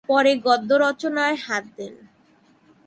[0.09, 1.93] পরে গদ্য রচনায় হাত দেন।